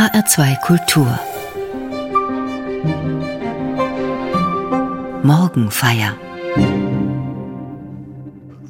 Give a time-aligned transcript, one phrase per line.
[0.00, 1.20] HR2 Kultur
[5.22, 6.16] Morgenfeier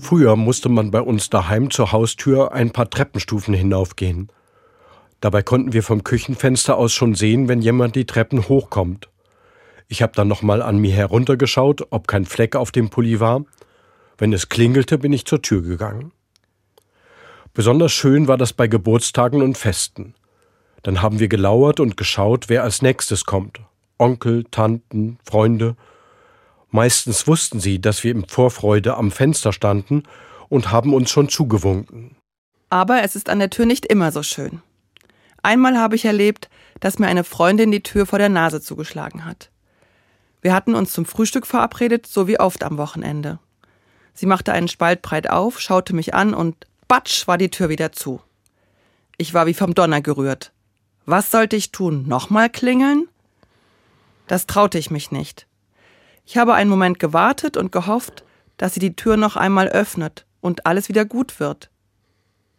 [0.00, 4.32] Früher musste man bei uns daheim zur Haustür ein paar Treppenstufen hinaufgehen.
[5.20, 9.08] Dabei konnten wir vom Küchenfenster aus schon sehen, wenn jemand die Treppen hochkommt.
[9.86, 13.44] Ich habe dann nochmal an mir heruntergeschaut, ob kein Fleck auf dem Pulli war.
[14.18, 16.10] Wenn es klingelte, bin ich zur Tür gegangen.
[17.54, 20.14] Besonders schön war das bei Geburtstagen und Festen.
[20.82, 23.60] Dann haben wir gelauert und geschaut, wer als nächstes kommt.
[23.98, 25.76] Onkel, Tanten, Freunde.
[26.70, 30.04] Meistens wussten sie, dass wir im Vorfreude am Fenster standen
[30.48, 32.16] und haben uns schon zugewunken.
[32.70, 34.62] Aber es ist an der Tür nicht immer so schön.
[35.42, 36.48] Einmal habe ich erlebt,
[36.80, 39.50] dass mir eine Freundin die Tür vor der Nase zugeschlagen hat.
[40.42, 43.38] Wir hatten uns zum Frühstück verabredet, so wie oft am Wochenende.
[44.14, 47.92] Sie machte einen Spalt breit auf, schaute mich an und batsch war die Tür wieder
[47.92, 48.20] zu.
[49.16, 50.52] Ich war wie vom Donner gerührt.
[51.10, 52.06] Was sollte ich tun?
[52.06, 53.08] Nochmal klingeln?
[54.28, 55.48] Das traute ich mich nicht.
[56.24, 58.22] Ich habe einen Moment gewartet und gehofft,
[58.58, 61.68] dass sie die Tür noch einmal öffnet und alles wieder gut wird.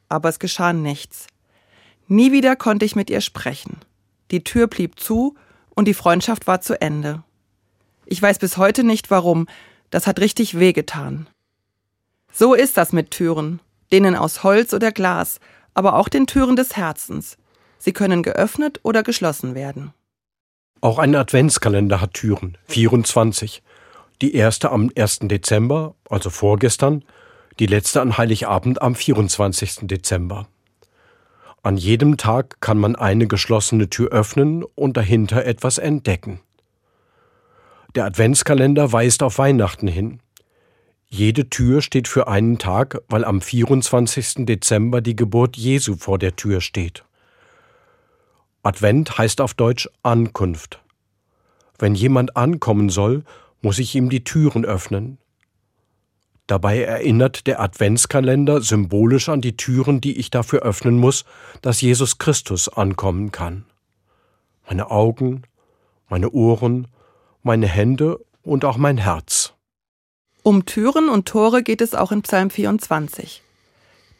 [0.10, 1.28] Aber es geschah nichts.
[2.10, 3.78] Nie wieder konnte ich mit ihr sprechen.
[4.32, 5.36] Die Tür blieb zu
[5.70, 7.24] und die Freundschaft war zu Ende.
[8.06, 9.48] Ich weiß bis heute nicht warum,
[9.92, 11.28] das hat richtig wehgetan.
[12.34, 13.62] So ist das mit Türen
[13.94, 15.40] denen aus Holz oder Glas,
[15.74, 17.38] aber auch den Türen des Herzens.
[17.84, 19.92] Sie können geöffnet oder geschlossen werden.
[20.82, 23.64] Auch ein Adventskalender hat Türen, 24.
[24.22, 25.22] Die erste am 1.
[25.24, 27.04] Dezember, also vorgestern,
[27.58, 29.88] die letzte an Heiligabend am 24.
[29.88, 30.48] Dezember.
[31.64, 36.40] An jedem Tag kann man eine geschlossene Tür öffnen und dahinter etwas entdecken.
[37.96, 40.20] Der Adventskalender weist auf Weihnachten hin.
[41.08, 44.46] Jede Tür steht für einen Tag, weil am 24.
[44.46, 47.04] Dezember die Geburt Jesu vor der Tür steht.
[48.64, 50.82] Advent heißt auf Deutsch Ankunft.
[51.80, 53.24] Wenn jemand ankommen soll,
[53.62, 55.18] muss ich ihm die Türen öffnen.
[56.46, 61.26] Dabei erinnert der Adventskalender symbolisch an die Türen, die ich dafür öffnen muss,
[61.62, 63.66] dass Jesus Christus ankommen kann.
[64.68, 65.44] Meine Augen,
[66.10, 66.88] meine Ohren,
[67.42, 69.54] meine Hände und auch mein Herz.
[70.44, 73.42] Um Türen und Tore geht es auch in Psalm 24.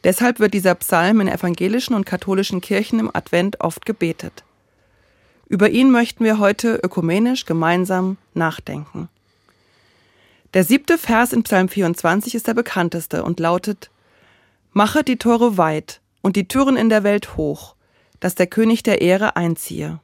[0.04, 4.44] Deshalb wird dieser Psalm in evangelischen und katholischen Kirchen im Advent oft gebetet.
[5.48, 9.08] Über ihn möchten wir heute ökumenisch gemeinsam nachdenken.
[10.54, 13.90] Der siebte Vers in Psalm 24 ist der bekannteste und lautet
[14.72, 17.74] Mache die Tore weit und die Türen in der Welt hoch,
[18.20, 20.00] dass der König der Ehre einziehe.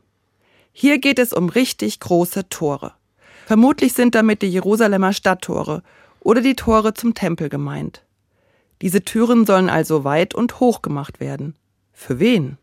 [0.72, 2.92] Hier geht es um richtig große Tore.
[3.46, 5.82] Vermutlich sind damit die Jerusalemer Stadttore
[6.20, 8.02] oder die Tore zum Tempel gemeint.
[8.80, 11.56] Diese Türen sollen also weit und hoch gemacht werden.
[11.92, 12.58] Für wen?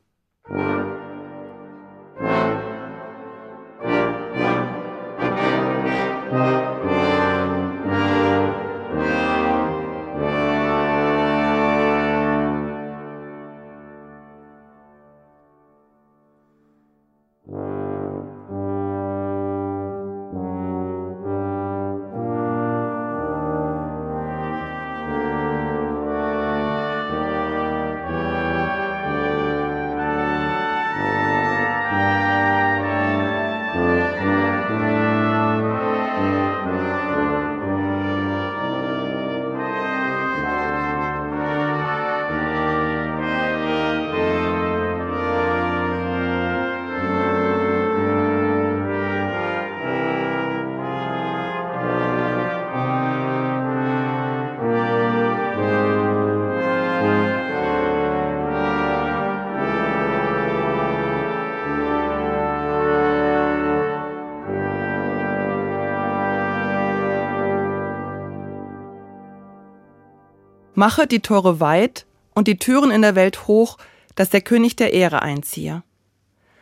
[70.77, 73.77] Mache die Tore weit und die Türen in der Welt hoch,
[74.15, 75.83] dass der König der Ehre einziehe.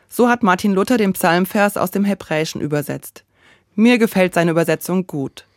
[0.07, 3.25] So hat Martin Luther den Psalmvers aus dem Hebräischen übersetzt.
[3.73, 5.47] Mir gefällt seine Übersetzung gut.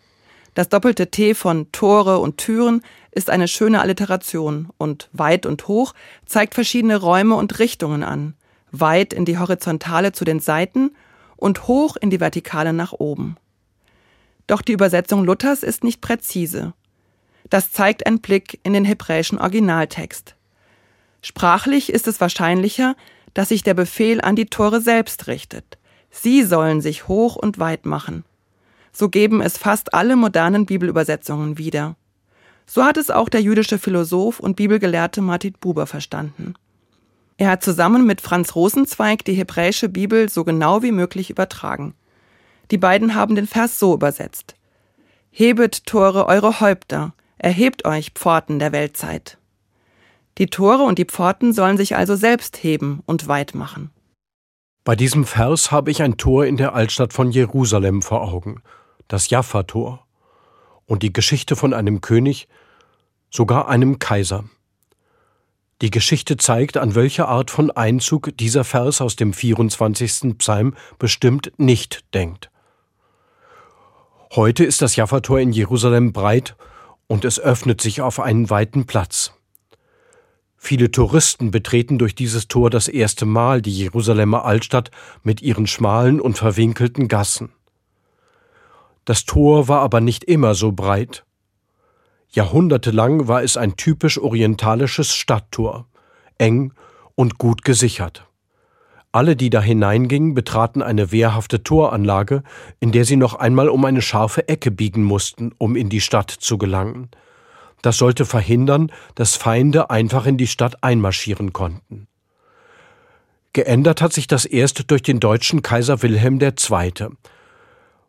[0.55, 2.81] Das doppelte T von Tore und Türen
[3.11, 5.93] ist eine schöne Alliteration und weit und hoch
[6.25, 8.32] zeigt verschiedene Räume und Richtungen an.
[8.73, 10.97] Weit in die Horizontale zu den Seiten
[11.37, 13.37] und hoch in die Vertikale nach oben.
[14.47, 16.73] Doch die Übersetzung Luthers ist nicht präzise
[17.50, 20.34] das zeigt ein Blick in den hebräischen Originaltext.
[21.22, 22.96] Sprachlich ist es wahrscheinlicher,
[23.34, 25.78] dass sich der Befehl an die Tore selbst richtet.
[26.10, 28.25] Sie sollen sich hoch und weit machen.
[28.93, 31.96] So geben es fast alle modernen Bibelübersetzungen wieder.
[32.66, 36.54] So hat es auch der jüdische Philosoph und Bibelgelehrte Martin Buber verstanden.
[37.37, 41.94] Er hat zusammen mit Franz Rosenzweig die hebräische Bibel so genau wie möglich übertragen.
[42.70, 44.54] Die beiden haben den Vers so übersetzt.
[45.31, 49.38] Hebet Tore eure Häupter, erhebt euch Pforten der Weltzeit.
[50.38, 53.91] Die Tore und die Pforten sollen sich also selbst heben und weit machen.
[54.85, 58.62] Bei diesem Vers habe ich ein Tor in der Altstadt von Jerusalem vor Augen,
[59.09, 60.06] das Jaffa-Tor,
[60.85, 62.49] und die Geschichte von einem König,
[63.31, 64.44] sogar einem Kaiser.
[65.82, 70.39] Die Geschichte zeigt, an welche Art von Einzug dieser Vers aus dem 24.
[70.39, 72.50] Psalm bestimmt nicht denkt.
[74.35, 76.56] Heute ist das Jaffa-Tor in Jerusalem breit
[77.06, 79.32] und es öffnet sich auf einen weiten Platz.
[80.56, 84.91] Viele Touristen betreten durch dieses Tor das erste Mal die Jerusalemer Altstadt
[85.23, 87.53] mit ihren schmalen und verwinkelten Gassen.
[89.05, 91.25] Das Tor war aber nicht immer so breit.
[92.31, 95.87] Jahrhundertelang war es ein typisch orientalisches Stadttor,
[96.38, 96.73] eng
[97.14, 98.25] und gut gesichert.
[99.17, 102.43] Alle, die da hineingingen, betraten eine wehrhafte Toranlage,
[102.81, 106.31] in der sie noch einmal um eine scharfe Ecke biegen mussten, um in die Stadt
[106.31, 107.09] zu gelangen.
[107.81, 112.09] Das sollte verhindern, dass Feinde einfach in die Stadt einmarschieren konnten.
[113.55, 117.07] Geändert hat sich das erst durch den deutschen Kaiser Wilhelm II.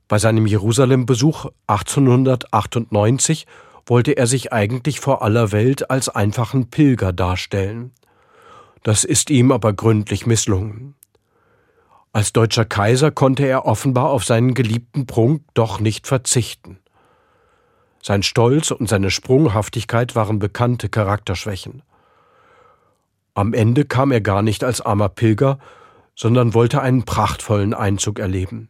[0.09, 3.48] Bei seinem Jerusalem-Besuch 1898
[3.86, 7.94] wollte er sich eigentlich vor aller Welt als einfachen Pilger darstellen.
[8.87, 10.95] Das ist ihm aber gründlich misslungen.
[12.13, 16.79] Als deutscher Kaiser konnte er offenbar auf seinen geliebten Prunk doch nicht verzichten.
[18.01, 21.83] Sein Stolz und seine Sprunghaftigkeit waren bekannte Charakterschwächen.
[23.33, 25.59] Am Ende kam er gar nicht als armer Pilger,
[26.15, 28.69] sondern wollte einen prachtvollen Einzug erleben.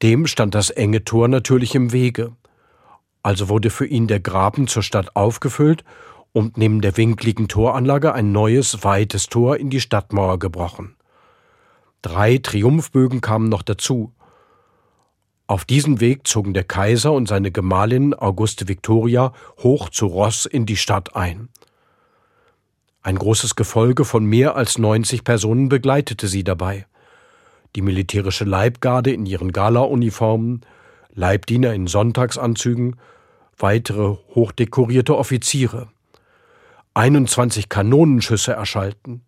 [0.00, 2.32] Dem stand das enge Tor natürlich im Wege.
[3.22, 5.84] Also wurde für ihn der Graben zur Stadt aufgefüllt
[6.36, 10.94] und neben der winkligen Toranlage ein neues, weites Tor in die Stadtmauer gebrochen.
[12.02, 14.12] Drei Triumphbögen kamen noch dazu.
[15.46, 20.66] Auf diesen Weg zogen der Kaiser und seine Gemahlin Auguste Victoria hoch zu Ross in
[20.66, 21.48] die Stadt ein.
[23.02, 26.84] Ein großes Gefolge von mehr als 90 Personen begleitete sie dabei.
[27.76, 30.66] Die militärische Leibgarde in ihren Galauniformen,
[31.14, 32.96] Leibdiener in Sonntagsanzügen,
[33.56, 35.88] weitere hochdekorierte Offiziere.
[36.96, 39.22] 21 Kanonenschüsse erschallten.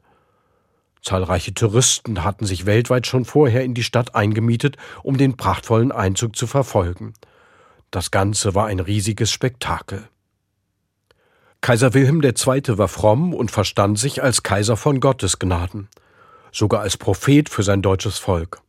[1.02, 6.34] Zahlreiche Touristen hatten sich weltweit schon vorher in die Stadt eingemietet, um den prachtvollen Einzug
[6.34, 7.12] zu verfolgen.
[7.90, 10.08] Das Ganze war ein riesiges Spektakel.
[11.60, 12.78] Kaiser Wilhelm II.
[12.78, 15.88] war fromm und verstand sich als Kaiser von Gottes Gnaden,
[16.50, 18.62] sogar als Prophet für sein deutsches Volk.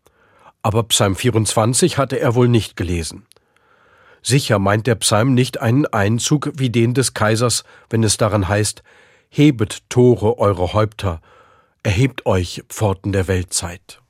[0.61, 3.25] Aber Psalm 24 hatte er wohl nicht gelesen.
[4.21, 8.83] Sicher meint der Psalm nicht einen Einzug wie den des Kaisers, wenn es daran heißt,
[9.30, 11.21] Hebet Tore eure Häupter,
[11.83, 14.01] erhebt euch Pforten der Weltzeit.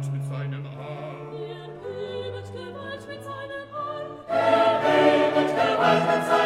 [0.00, 1.34] Gewalt mit seinem Arm.
[1.34, 1.66] Er
[2.26, 3.74] übet Gewalt mit seinem
[6.30, 6.39] Arm.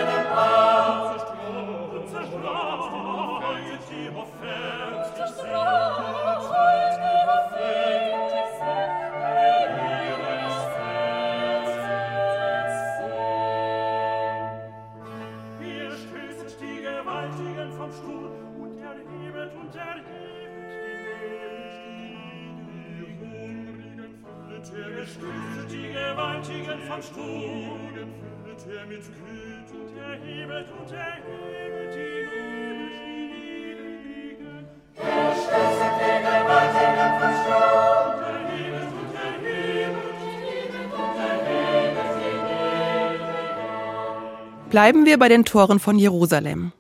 [44.75, 46.73] Bleiben wir bei den Toren von Jerusalem.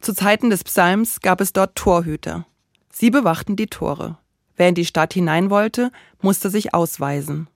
[0.00, 2.46] Zu Zeiten des Psalms gab es dort Torhüter.
[2.88, 4.16] Sie bewachten die Tore.
[4.56, 5.90] Wer in die Stadt hinein wollte,
[6.22, 7.49] musste sich ausweisen.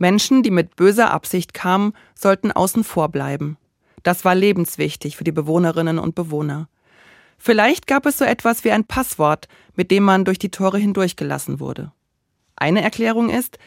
[0.00, 3.56] Menschen, die mit böser Absicht kamen, sollten außen vor bleiben.
[4.02, 6.68] Das war lebenswichtig für die Bewohnerinnen und Bewohner.
[7.38, 11.60] Vielleicht gab es so etwas wie ein Passwort, mit dem man durch die Tore hindurchgelassen
[11.60, 11.92] wurde.
[12.56, 13.58] Eine Erklärung ist,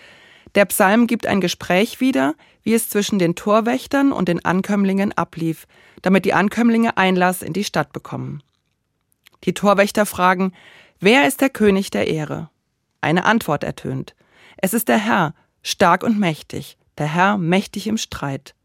[0.56, 5.66] der Psalm gibt ein Gespräch wieder, wie es zwischen den Torwächtern und den Ankömmlingen ablief,
[6.02, 8.44] damit die Ankömmlinge Einlass in die Stadt bekommen.
[9.46, 10.52] Die Torwächter fragen,
[11.00, 12.50] wer ist der König der Ehre?
[13.00, 14.14] Eine Antwort ertönt.
[14.58, 18.56] Es ist der Herr, stark und mächtig, der Herr mächtig im Streit.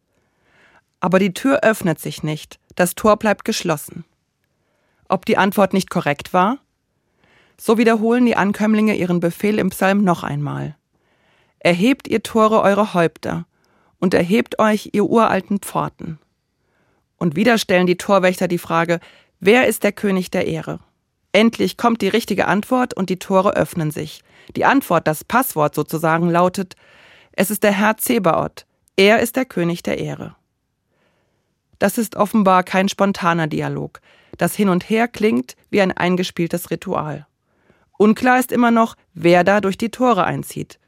[1.00, 4.04] Aber die Tür öffnet sich nicht, das Tor bleibt geschlossen.
[5.08, 6.58] Ob die Antwort nicht korrekt war?
[7.58, 10.76] So wiederholen die Ankömmlinge ihren Befehl im Psalm noch einmal.
[11.58, 13.46] Erhebt ihr Tore eure Häupter
[13.98, 16.18] und erhebt euch ihr uralten Pforten.
[17.16, 19.00] Und wieder stellen die Torwächter die Frage,
[19.40, 20.80] wer ist der König der Ehre?
[21.32, 24.22] Endlich kommt die richtige Antwort und die Tore öffnen sich.
[24.54, 26.76] Die Antwort, das Passwort sozusagen, lautet,
[27.36, 28.66] es ist der Herr Zebaoth,
[28.96, 30.34] er ist der König der Ehre.
[31.78, 34.00] Das ist offenbar kein spontaner Dialog.
[34.38, 37.26] Das Hin und Her klingt wie ein eingespieltes Ritual.
[37.98, 40.78] Unklar ist immer noch, wer da durch die Tore einzieht.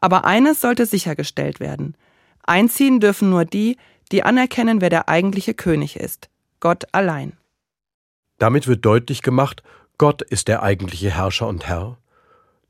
[0.00, 1.96] Aber eines sollte sichergestellt werden.
[2.44, 3.76] Einziehen dürfen nur die,
[4.12, 6.28] die anerkennen, wer der eigentliche König ist.
[6.60, 7.36] Gott allein.
[8.38, 9.64] Damit wird deutlich gemacht,
[9.98, 11.98] Gott ist der eigentliche Herrscher und Herr.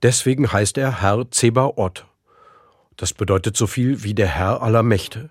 [0.02, 2.06] Deswegen heißt er Herr Zebaoth.
[2.98, 5.30] Das bedeutet so viel wie der Herr aller Mächte.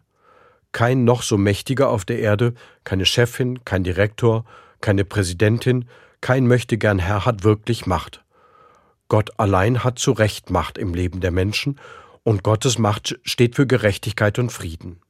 [0.71, 2.53] Kein noch so mächtiger auf der Erde,
[2.85, 4.45] keine Chefin, kein Direktor,
[4.79, 5.89] keine Präsidentin,
[6.21, 8.23] kein Möchtegern Herr hat wirklich Macht.
[9.09, 11.77] Gott allein hat zu Recht Macht im Leben der Menschen
[12.23, 15.01] und Gottes Macht steht für Gerechtigkeit und Frieden.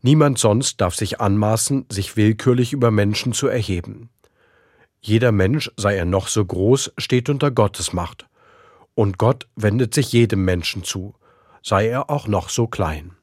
[0.00, 4.10] Niemand sonst darf sich anmaßen, sich willkürlich über Menschen zu erheben.
[5.00, 8.28] Jeder Mensch, sei er noch so groß, steht unter Gottes Macht.
[8.94, 11.14] Und Gott wendet sich jedem Menschen zu,
[11.62, 13.17] sei er auch noch so klein.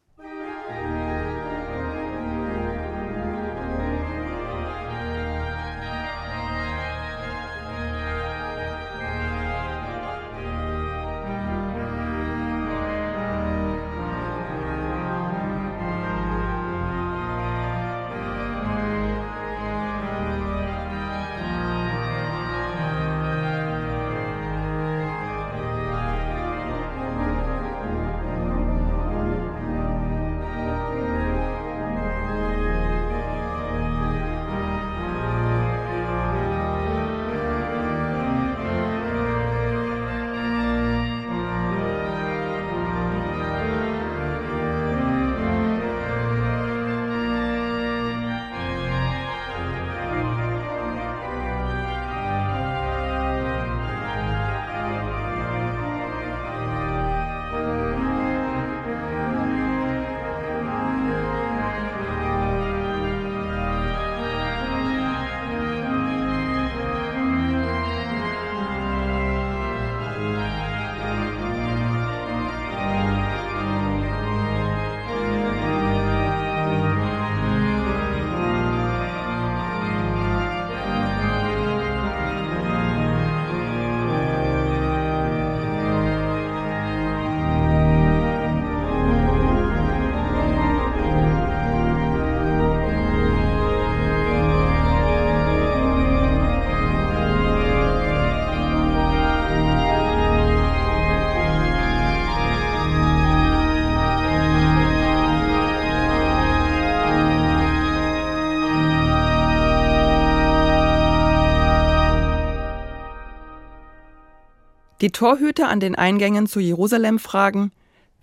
[115.01, 117.71] Die Torhüter an den Eingängen zu Jerusalem fragen,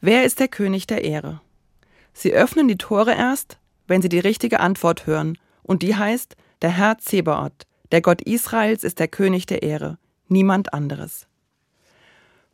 [0.01, 1.41] wer ist der König der Ehre?
[2.15, 6.71] Sie öffnen die Tore erst, wenn sie die richtige Antwort hören, und die heißt, der
[6.71, 9.99] Herr Zebaoth, der Gott Israels ist der König der Ehre,
[10.29, 11.27] niemand anderes.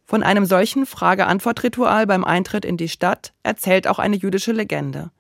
[0.05, 5.11] Von einem solchen Frage-Antwort-Ritual beim Eintritt in die Stadt erzählt auch eine jüdische Legende.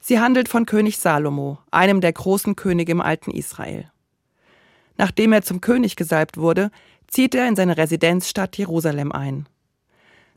[0.00, 3.90] Sie handelt von König Salomo, einem der großen Könige im alten Israel.
[4.96, 6.70] Nachdem er zum König gesalbt wurde,
[7.12, 9.46] zieht er in seine Residenzstadt Jerusalem ein.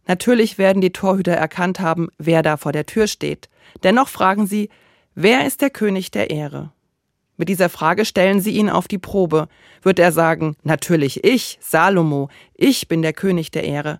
[0.07, 3.49] Natürlich werden die Torhüter erkannt haben, wer da vor der Tür steht.
[3.83, 4.69] Dennoch fragen sie,
[5.15, 6.71] wer ist der König der Ehre?
[7.37, 9.47] Mit dieser Frage stellen sie ihn auf die Probe.
[9.81, 13.99] Wird er sagen, natürlich ich, Salomo, ich bin der König der Ehre,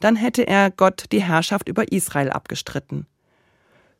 [0.00, 3.06] dann hätte er Gott die Herrschaft über Israel abgestritten.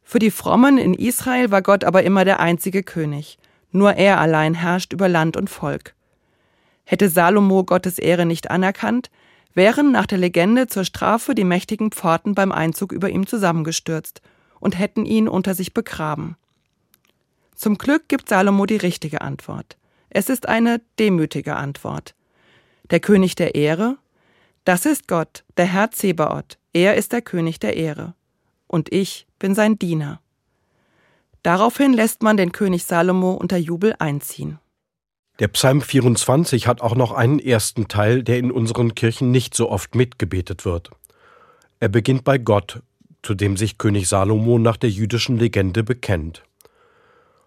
[0.04, 3.38] Für die Frommen in Israel war Gott aber immer der einzige König.
[3.72, 5.94] Nur er allein herrscht über Land und Volk.
[6.90, 9.10] Hätte Salomo Gottes Ehre nicht anerkannt,
[9.52, 14.22] wären nach der Legende zur Strafe die mächtigen Pforten beim Einzug über ihm zusammengestürzt
[14.58, 16.38] und hätten ihn unter sich begraben.
[17.54, 19.76] Zum Glück gibt Salomo die richtige Antwort.
[20.08, 22.14] Es ist eine demütige Antwort.
[22.88, 23.98] Der König der Ehre?
[24.64, 26.56] Das ist Gott, der Herr Zebaoth.
[26.72, 28.14] Er ist der König der Ehre.
[28.66, 30.22] Und ich bin sein Diener.
[31.42, 34.58] Daraufhin lässt man den König Salomo unter Jubel einziehen.
[35.38, 39.70] Der Psalm 24 hat auch noch einen ersten Teil, der in unseren Kirchen nicht so
[39.70, 40.90] oft mitgebetet wird.
[41.78, 42.82] Er beginnt bei Gott,
[43.22, 46.42] zu dem sich König Salomo nach der jüdischen Legende bekennt.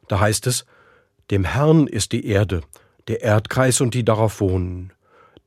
[0.07, 0.65] Da heißt es,
[1.31, 2.61] dem Herrn ist die Erde,
[3.09, 4.93] der Erdkreis und die darauf wohnen,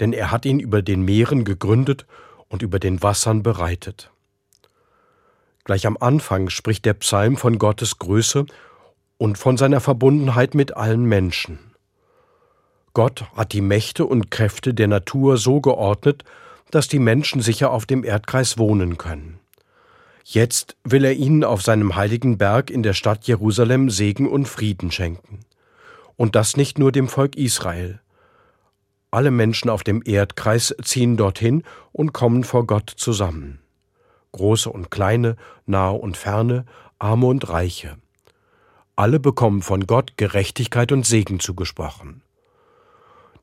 [0.01, 2.05] denn er hat ihn über den Meeren gegründet
[2.49, 4.11] und über den Wassern bereitet.
[5.65, 8.45] Gleich am Anfang spricht der Psalm von Gottes Größe
[9.17, 11.74] und von seiner Verbundenheit mit allen Menschen.
[12.95, 16.23] Gott hat die Mächte und Kräfte der Natur so geordnet,
[16.71, 19.41] dass die Menschen sicher auf dem Erdkreis wohnen können.
[20.23, 24.91] Jetzt will er ihnen auf seinem heiligen Berg in der Stadt Jerusalem Segen und Frieden
[24.91, 25.41] schenken.
[26.17, 28.01] Und das nicht nur dem Volk Israel.
[29.11, 33.59] Alle Menschen auf dem Erdkreis ziehen dorthin und kommen vor Gott zusammen.
[34.33, 36.65] Große und kleine, nahe und ferne,
[36.99, 37.97] arme und reiche.
[38.97, 42.24] Alle bekommen von Gott Gerechtigkeit und Segen zugesprochen.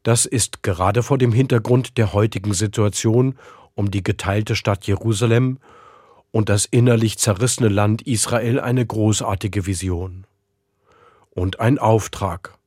[0.04, 3.36] Das ist gerade vor dem Hintergrund der heutigen Situation
[3.76, 5.60] um die geteilte Stadt Jerusalem
[6.32, 10.26] und das innerlich zerrissene Land Israel eine großartige Vision.
[11.32, 12.58] Und ein Auftrag.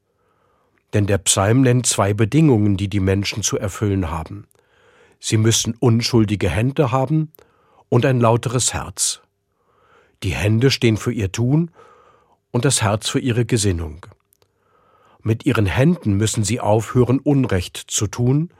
[0.92, 4.46] Denn der Psalm nennt zwei Bedingungen, die die Menschen zu erfüllen haben.
[5.18, 7.32] Sie müssen unschuldige Hände haben
[7.88, 9.20] und ein lauteres Herz.
[10.22, 11.70] Die Hände stehen für ihr Tun
[12.52, 14.06] und das Herz für ihre Gesinnung.
[15.26, 18.50] Mit ihren Händen müssen sie aufhören, Unrecht zu tun,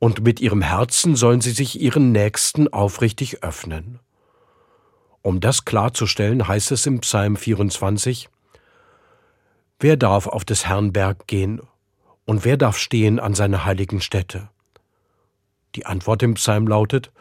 [0.00, 4.00] und mit ihrem Herzen sollen sie sich ihren Nächsten aufrichtig öffnen.
[5.22, 8.28] Um das klarzustellen, heißt es im Psalm 24,
[9.78, 11.60] Wer darf auf des Herrn Berg gehen
[12.24, 14.48] und wer darf stehen an seiner heiligen Stätte?
[15.76, 17.12] Die Antwort im Psalm lautet,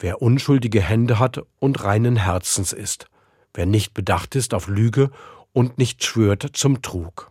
[0.00, 3.06] wer unschuldige Hände hat und reinen Herzens ist,
[3.52, 5.12] wer nicht bedacht ist auf Lüge
[5.52, 7.30] und nicht schwört zum Trug.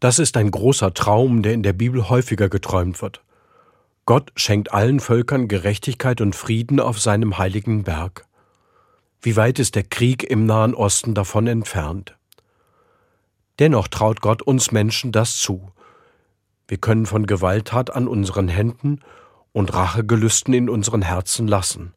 [0.00, 3.22] Das ist ein großer Traum, der in der Bibel häufiger geträumt wird.
[4.06, 8.24] Gott schenkt allen Völkern Gerechtigkeit und Frieden auf seinem heiligen Berg.
[9.20, 12.16] Wie weit ist der Krieg im Nahen Osten davon entfernt?
[13.58, 15.72] Dennoch traut Gott uns Menschen das zu.
[16.68, 19.00] Wir können von Gewalttat an unseren Händen
[19.52, 21.94] und Rachegelüsten in unseren Herzen lassen,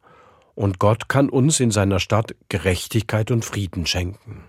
[0.54, 4.48] und Gott kann uns in seiner Stadt Gerechtigkeit und Frieden schenken.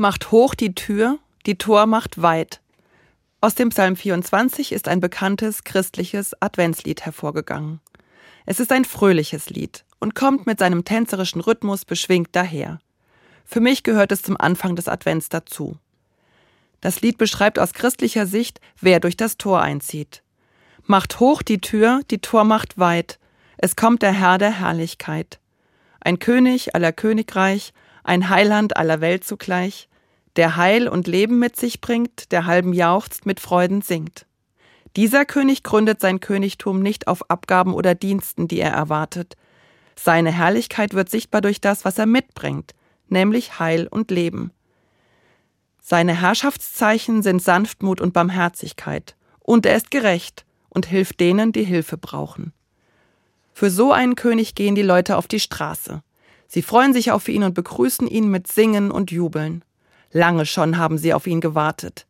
[0.00, 2.60] Macht hoch die Tür, die Tor macht weit.
[3.40, 7.80] Aus dem Psalm 24 ist ein bekanntes christliches Adventslied hervorgegangen.
[8.46, 12.78] Es ist ein fröhliches Lied und kommt mit seinem tänzerischen Rhythmus beschwingt daher.
[13.44, 15.78] Für mich gehört es zum Anfang des Advents dazu.
[16.80, 20.22] Das Lied beschreibt aus christlicher Sicht, wer durch das Tor einzieht.
[20.84, 23.18] Macht hoch die Tür, die Tor macht weit,
[23.56, 25.40] es kommt der Herr der Herrlichkeit.
[25.98, 27.72] Ein König aller Königreich,
[28.04, 29.88] ein Heiland aller Welt zugleich,
[30.36, 34.26] der Heil und Leben mit sich bringt, der halben jauchzt, mit Freuden singt.
[34.96, 39.36] Dieser König gründet sein Königtum nicht auf Abgaben oder Diensten, die er erwartet.
[39.96, 42.74] Seine Herrlichkeit wird sichtbar durch das, was er mitbringt,
[43.08, 44.52] nämlich Heil und Leben.
[45.80, 51.96] Seine Herrschaftszeichen sind Sanftmut und Barmherzigkeit, und er ist gerecht und hilft denen, die Hilfe
[51.96, 52.52] brauchen.
[53.54, 56.02] Für so einen König gehen die Leute auf die Straße.
[56.48, 59.62] Sie freuen sich auf ihn und begrüßen ihn mit Singen und Jubeln.
[60.10, 62.06] Lange schon haben sie auf ihn gewartet.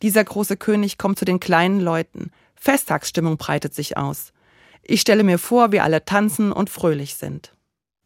[0.00, 2.30] Dieser große König kommt zu den kleinen Leuten.
[2.54, 4.32] Festtagsstimmung breitet sich aus.
[4.82, 7.54] Ich stelle mir vor, wie alle tanzen und fröhlich sind.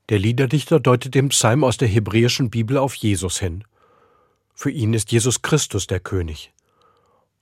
[0.09, 3.65] Der Liederdichter deutet den Psalm aus der hebräischen Bibel auf Jesus hin.
[4.55, 6.53] Für ihn ist Jesus Christus der König.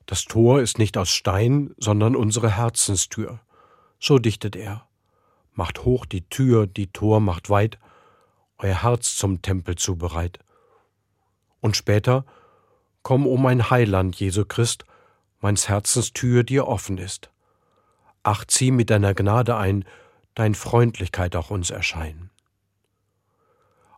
[0.06, 3.40] Das Tor ist nicht aus Stein, sondern unsere Herzenstür.
[4.00, 4.86] So dichtet er.
[5.52, 7.78] Macht hoch die Tür, die Tor macht weit,
[8.58, 10.38] euer Herz zum Tempel zubereit.
[11.60, 12.24] Und später,
[13.02, 14.84] komm, o mein Heiland, Jesu Christ,
[15.40, 17.30] meins Herzens Tür dir offen ist.
[18.22, 19.84] Ach, zieh mit deiner Gnade ein,
[20.34, 22.30] dein Freundlichkeit auch uns erscheinen.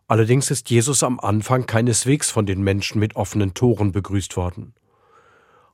[0.07, 4.73] Allerdings ist Jesus am Anfang keineswegs von den Menschen mit offenen Toren begrüßt worden.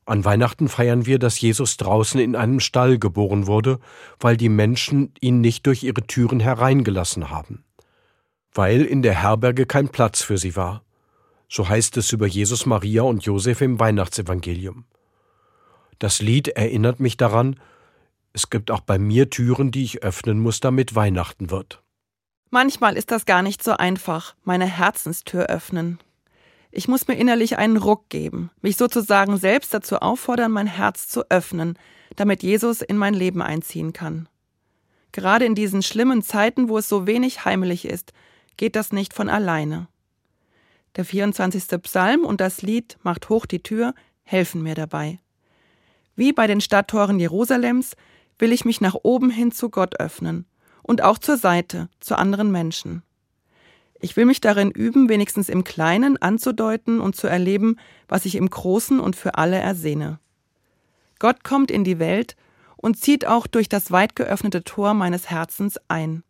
[0.05, 3.79] An Weihnachten feiern wir, dass Jesus draußen in einem Stall geboren wurde,
[4.19, 7.63] weil die Menschen ihn nicht durch ihre Türen hereingelassen haben.
[8.55, 10.81] Weil in der Herberge kein Platz für sie war.
[11.47, 14.85] So heißt es über Jesus, Maria und Josef im Weihnachtsevangelium.
[15.99, 17.59] Das Lied erinnert mich daran,
[18.33, 21.81] es gibt auch bei mir Türen, die ich öffnen muss, damit Weihnachten wird.
[22.49, 25.99] Manchmal ist das gar nicht so einfach, meine Herzenstür öffnen.
[26.71, 31.29] Ich muss mir innerlich einen Ruck geben, mich sozusagen selbst dazu auffordern, mein Herz zu
[31.29, 31.77] öffnen,
[32.15, 34.27] damit Jesus in mein Leben einziehen kann.
[35.13, 38.11] Gerade in diesen schlimmen Zeiten, wo es so wenig heimelig ist,
[38.57, 39.87] geht das nicht von alleine.
[40.95, 41.81] Der 24.
[41.81, 45.19] Psalm und das Lied Macht hoch die Tür helfen mir dabei.
[46.15, 47.95] Wie bei den Stadttoren Jerusalems
[48.39, 50.45] will ich mich nach oben hin zu Gott öffnen
[50.81, 53.03] und auch zur Seite, zu anderen Menschen.
[53.99, 58.49] Ich will mich darin üben, wenigstens im Kleinen anzudeuten und zu erleben, was ich im
[58.49, 60.19] Großen und für alle ersehne.
[61.19, 62.35] Gott kommt in die Welt
[62.77, 66.23] und zieht auch durch das weit geöffnete Tor meines Herzens ein.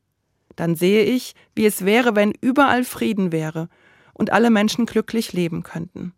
[0.55, 3.69] Dann sehe ich, wie es wäre, wenn überall Frieden wäre
[4.13, 6.13] und alle Menschen glücklich leben könnten.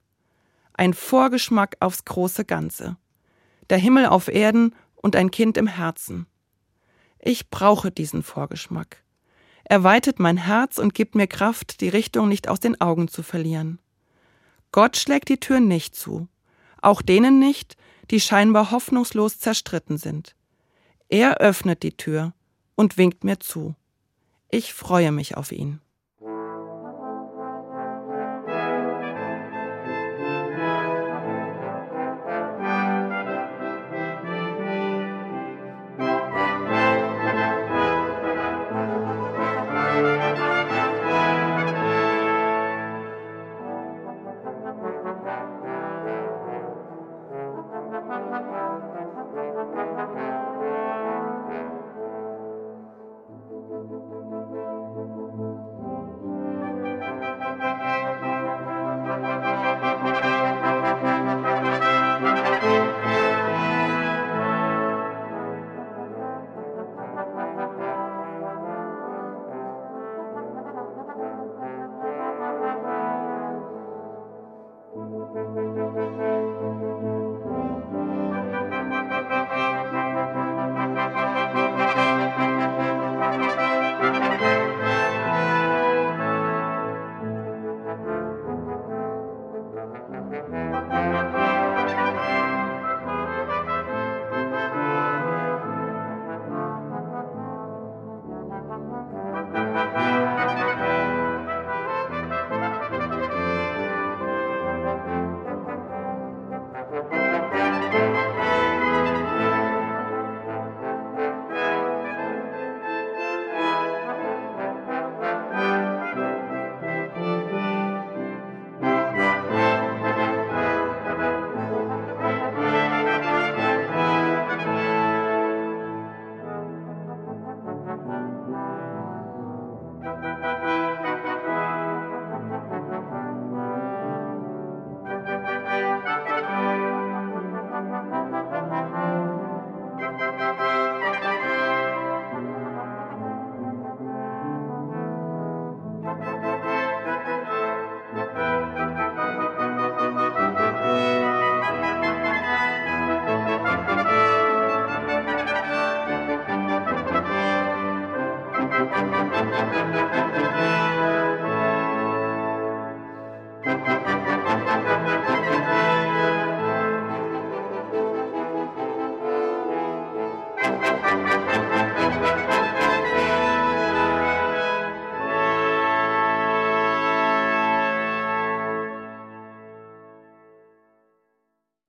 [0.73, 2.97] Ein Vorgeschmack aufs große Ganze.
[3.69, 6.27] Der Himmel auf Erden und ein Kind im Herzen.
[7.19, 9.03] Ich brauche diesen Vorgeschmack.
[9.63, 13.23] Er weitet mein Herz und gibt mir Kraft, die Richtung nicht aus den Augen zu
[13.23, 13.79] verlieren.
[14.71, 16.27] Gott schlägt die Tür nicht zu,
[16.81, 17.75] auch denen nicht,
[18.11, 20.35] die scheinbar hoffnungslos zerstritten sind.
[21.09, 22.33] Er öffnet die Tür
[22.75, 23.75] und winkt mir zu.
[24.49, 25.81] Ich freue mich auf ihn.